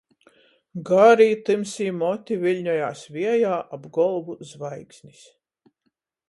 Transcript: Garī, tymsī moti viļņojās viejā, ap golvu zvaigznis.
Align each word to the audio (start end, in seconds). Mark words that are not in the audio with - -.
Garī, 0.89 1.27
tymsī 1.49 1.89
moti 1.97 2.37
viļņojās 2.45 3.03
viejā, 3.19 3.53
ap 3.79 3.87
golvu 3.99 4.39
zvaigznis. 4.55 5.23